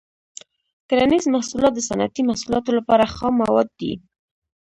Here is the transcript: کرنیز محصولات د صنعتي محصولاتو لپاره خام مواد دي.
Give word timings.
کرنیز 0.89 1.25
محصولات 1.35 1.73
د 1.75 1.79
صنعتي 1.89 2.21
محصولاتو 2.29 2.69
لپاره 2.79 3.03
خام 3.15 3.33
مواد 3.41 3.67
دي. 3.79 3.93